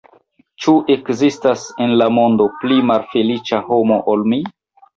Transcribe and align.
Ĉu 0.63 0.71
ekzistas 0.93 1.67
en 1.85 1.93
la 2.03 2.09
mondo 2.17 2.49
pli 2.63 2.81
malfeliĉa 2.93 3.63
homo 3.71 4.03
ol 4.15 4.29
mi? 4.37 4.45